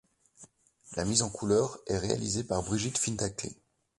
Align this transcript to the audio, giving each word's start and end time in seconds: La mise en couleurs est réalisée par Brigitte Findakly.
La 0.95 1.05
mise 1.05 1.21
en 1.21 1.29
couleurs 1.29 1.77
est 1.85 1.95
réalisée 1.99 2.43
par 2.43 2.63
Brigitte 2.63 2.97
Findakly. 2.97 3.55